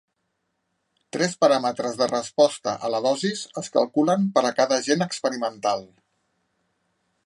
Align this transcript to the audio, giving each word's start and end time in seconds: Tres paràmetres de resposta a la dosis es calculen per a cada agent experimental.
Tres 1.17 1.35
paràmetres 1.45 1.99
de 1.99 2.07
resposta 2.13 2.75
a 2.89 2.93
la 2.95 3.03
dosis 3.09 3.45
es 3.63 3.71
calculen 3.79 4.27
per 4.39 4.47
a 4.49 4.55
cada 4.63 4.81
agent 4.83 5.09
experimental. 5.11 5.91